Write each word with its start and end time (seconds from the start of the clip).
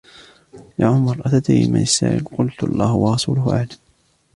يا 0.79 0.87
عُمَرُ، 0.87 1.21
أَتَدْرِي 1.25 1.67
مَنِ 1.67 1.81
السَّائِلُ؟. 1.81 2.23
قُلتُ: 2.25 2.63
اللهُ 2.63 2.93
وَرَسُولُهُ 2.95 3.53
أَعْلَمُ. 3.55 3.67